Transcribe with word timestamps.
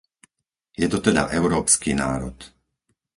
Je 0.81 0.87
to 0.93 0.97
teda 1.07 1.23
európsky 1.39 1.91
národ. 2.03 2.35